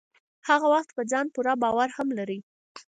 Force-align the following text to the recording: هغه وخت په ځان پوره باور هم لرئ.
هغه 0.49 0.67
وخت 0.73 0.89
په 0.97 1.01
ځان 1.11 1.25
پوره 1.33 1.53
باور 1.63 1.89
هم 1.97 2.07
لرئ. 2.17 2.39